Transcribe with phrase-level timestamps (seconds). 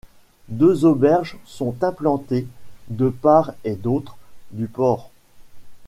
[0.47, 2.47] Deux auberges sont implantées
[2.89, 4.17] de part et d'autre
[4.49, 5.11] du port.